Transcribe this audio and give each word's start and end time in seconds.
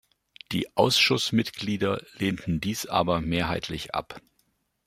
Die 0.51 0.65
Ausschussmitglieder 0.77 2.03
lehnten 2.13 2.59
dies 2.59 2.87
aber 2.87 3.21
mehrheitlich 3.21 3.93
ab. 3.93 4.19